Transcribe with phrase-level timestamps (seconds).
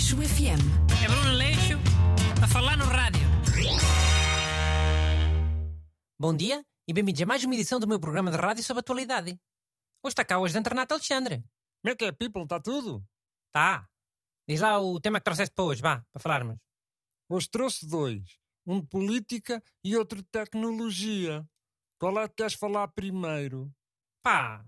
[0.00, 0.62] Aleixo FM.
[1.04, 1.74] É Bruno Leixo
[2.42, 3.20] a falar no rádio.
[6.18, 9.32] Bom dia e bem-vindos a mais uma edição do meu programa de rádio sobre atualidade.
[10.02, 11.44] Hoje está cá hoje de Renato Alexandre.
[11.82, 12.44] Como é que é, people?
[12.44, 13.04] Está tudo?
[13.52, 13.86] Tá.
[14.48, 16.56] Diz lá o tema que trouxeste para hoje, vá, para falarmos.
[17.28, 18.38] Hoje trouxe dois.
[18.66, 21.46] Um de política e outro de tecnologia.
[21.98, 23.70] Qual é que queres falar primeiro?
[24.22, 24.64] Pá,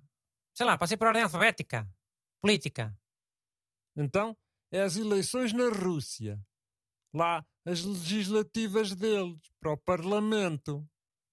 [0.54, 1.88] sei lá, passei por ordem alfabética.
[2.42, 2.94] Política.
[3.96, 4.36] Então,
[4.72, 6.40] é as eleições na Rússia.
[7.14, 10.84] Lá, as legislativas deles, para o Parlamento.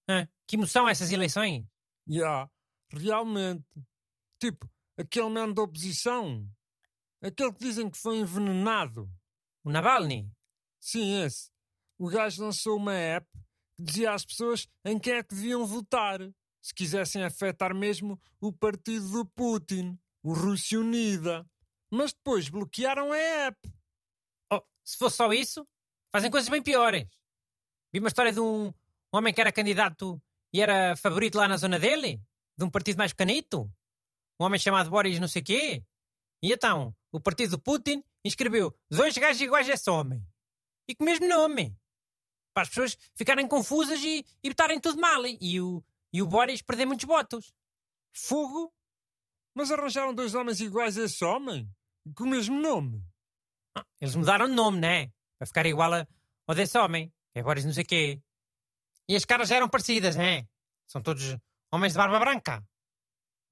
[0.07, 0.27] Hã?
[0.45, 1.65] que emoção essas eleições?
[2.07, 2.49] Já,
[2.91, 3.65] realmente.
[4.41, 6.47] Tipo, aquele man da oposição.
[7.21, 9.09] Aquele que dizem que foi envenenado.
[9.63, 10.31] O Navalny?
[10.79, 11.51] Sim, esse.
[11.97, 13.27] O gajo lançou uma app
[13.75, 16.19] que dizia às pessoas em quem é que deviam votar,
[16.61, 21.45] se quisessem afetar mesmo o partido do Putin, o Rússia Unida.
[21.91, 23.73] Mas depois bloquearam a app.
[24.51, 25.67] Oh, se fosse só isso,
[26.11, 27.07] fazem coisas bem piores.
[27.91, 28.73] Vi uma história de um
[29.11, 30.21] homem que era candidato
[30.53, 32.21] e era favorito lá na zona dele,
[32.57, 33.71] de um partido mais pequenito.
[34.39, 35.83] Um homem chamado Boris não sei quê.
[36.41, 40.25] E então, o partido do Putin inscreveu dois gajos iguais a esse homem.
[40.87, 41.75] E com o mesmo nome.
[42.53, 45.25] Para as pessoas ficarem confusas e, e botarem tudo mal.
[45.25, 47.53] E o, e o Boris perder muitos votos.
[48.13, 48.73] Fogo?
[49.53, 51.69] Mas arranjaram dois homens iguais a esse homem?
[52.15, 53.03] Com o mesmo nome?
[53.75, 55.11] Ah, eles mudaram de nome, né?
[55.37, 56.07] Para ficar igual a,
[56.47, 57.11] ao desse homem.
[57.33, 58.21] É Boris não sei quê.
[59.07, 60.47] E as caras já eram parecidas, né?
[60.87, 61.37] São todos
[61.71, 62.63] homens de barba branca.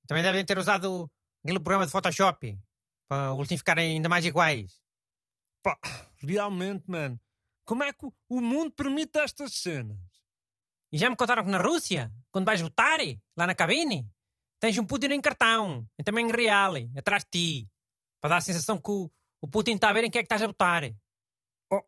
[0.07, 1.09] Também devem ter usado
[1.43, 2.59] aquele programa de Photoshop
[3.07, 4.81] para os últimos ficarem ainda mais iguais.
[5.63, 5.77] Pá,
[6.17, 7.19] realmente, man.
[7.65, 9.97] Como é que o mundo permite estas cenas?
[10.91, 12.99] E já me contaram que na Rússia, quando vais votar,
[13.35, 14.09] lá na cabine,
[14.59, 17.69] tens um Putin em cartão, e também em real, atrás de ti,
[18.27, 19.09] para dar a sensação que o,
[19.41, 20.83] o Putin está a ver em que é que estás a votar.
[21.71, 21.81] Oh,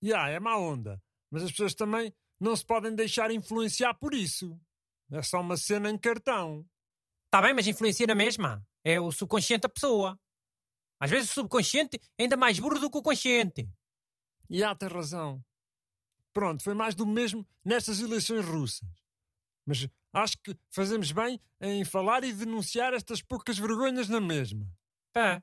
[0.00, 1.02] já, yeah, é má onda.
[1.32, 4.56] Mas as pessoas também não se podem deixar influenciar por isso.
[5.10, 6.64] É só uma cena em cartão.
[7.24, 8.64] Está bem, mas influencia na mesma.
[8.84, 10.16] É o subconsciente da pessoa.
[11.00, 13.68] Às vezes o subconsciente é ainda mais burro do que o consciente.
[14.48, 15.44] E há, tem razão.
[16.32, 18.88] Pronto, foi mais do mesmo nestas eleições russas.
[19.66, 24.64] Mas acho que fazemos bem em falar e denunciar estas poucas vergonhas na mesma.
[25.12, 25.42] Pá,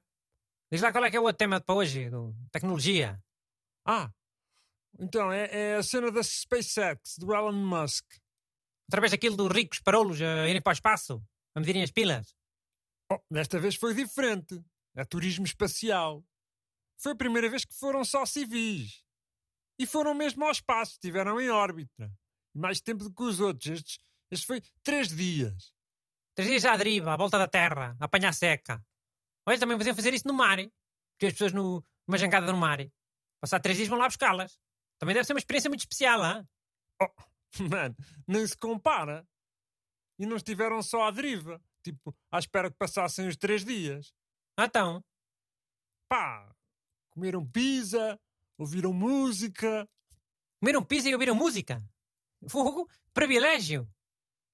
[0.72, 3.22] diz lá qual é que é o outro tema para hoje, do tecnologia.
[3.86, 4.12] Ah,
[4.98, 8.06] então é, é, a cena da SpaceX, do Elon Musk.
[8.88, 11.24] Outra vez aquilo dos ricos parolos a irem para o espaço,
[11.56, 12.34] a medirem as pilas.
[13.12, 14.64] Oh, desta vez foi diferente.
[14.96, 16.24] É turismo espacial.
[16.98, 19.04] Foi a primeira vez que foram só civis.
[19.80, 22.12] E foram mesmo ao espaço, estiveram em órbita.
[22.54, 23.68] Mais tempo do que os outros.
[23.68, 24.00] Estes,
[24.32, 25.72] estes foi três dias.
[26.36, 28.84] Três dias à deriva, à volta da Terra, a apanhar seca.
[29.58, 30.58] Também podiam fazer isso no mar.
[31.14, 32.80] Porque as pessoas no, numa jangada no mar.
[33.40, 34.60] Passar três dias vão lá buscá-las.
[34.98, 36.48] Também deve ser uma experiência muito especial, hein?
[37.02, 37.08] Oh,
[37.70, 37.96] mano,
[38.28, 39.26] nem se compara.
[40.20, 41.62] E não estiveram só à deriva.
[41.82, 44.14] Tipo, à espera que passassem os três dias.
[44.58, 45.02] Ah, então?
[46.10, 46.54] Pá,
[47.12, 48.20] comeram pizza,
[48.58, 49.88] ouviram música.
[50.60, 51.82] Comeram pizza e ouviram música?
[52.50, 53.88] Fogo, privilégio.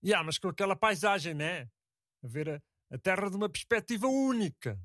[0.04, 1.68] Ya, yeah, mas com aquela paisagem, né?
[2.24, 4.80] A ver a, a Terra de uma perspectiva única.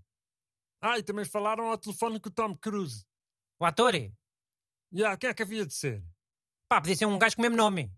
[0.81, 3.05] Ah, e também falaram ao telefone com o Tom Cruise.
[3.59, 3.95] O ator?
[3.95, 4.11] Ya,
[4.93, 6.03] yeah, quem é que havia de ser?
[6.69, 7.93] Pá, podia ser um gajo com o mesmo nome.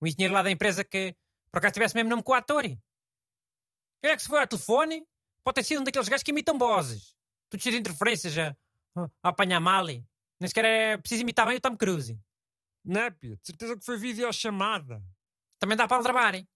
[0.00, 1.16] Um engenheiro lá da empresa que,
[1.50, 2.62] por acaso, tivesse o mesmo nome que o ator.
[2.62, 5.06] Quem é que se foi ao telefone?
[5.42, 7.16] Pode ter sido um daqueles gajos que imitam vozes.
[7.48, 8.56] Tudo cheio de interferências a,
[9.22, 9.86] a apanhar mal.
[9.86, 12.20] Nem sequer é preciso imitar bem o Tom Cruise.
[12.84, 15.02] Népia, de certeza que foi videochamada.
[15.58, 16.46] Também dá para aldrabar, hein?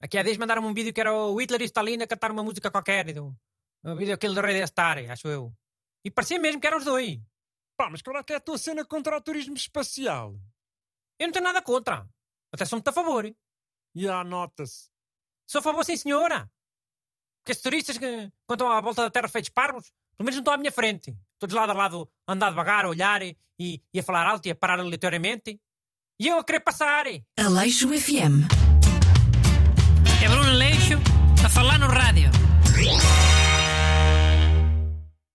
[0.00, 2.42] Aqui há dias mandaram-me um vídeo que era o Hitler e Stalin a cantar uma
[2.42, 3.06] música qualquer.
[3.18, 5.52] Um vídeo aquele do Rei da Star, acho eu.
[6.04, 7.18] E parecia mesmo que eram os dois.
[7.76, 10.38] Pá, mas qual é que é a tua cena contra o turismo espacial?
[11.18, 12.08] Eu não tenho nada contra.
[12.52, 13.34] Até sou muito a favor.
[13.94, 14.90] E a nota-se.
[15.46, 16.50] Sou a favor, sim, senhora.
[17.38, 20.40] Porque esses turistas que, quando estão à volta da Terra feitos parvos, pelo menos não
[20.42, 21.16] estão à minha frente.
[21.38, 24.50] Todos lado a lado, a andar devagar, a olhar e, e a falar alto e
[24.50, 25.60] a parar aleatoriamente.
[26.18, 27.06] E eu a querer passar.
[27.38, 28.75] Aleixo FM.
[30.28, 30.98] Bruno Leixo
[31.44, 32.30] a falar no rádio.